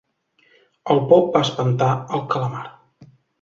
El 0.95 1.01
pop 1.11 1.29
va 1.35 1.43
espantar 1.49 1.91
al 2.17 2.25
calamar. 2.33 2.65